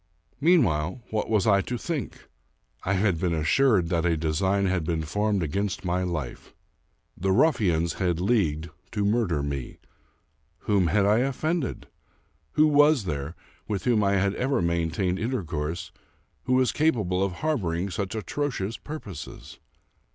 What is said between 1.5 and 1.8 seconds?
to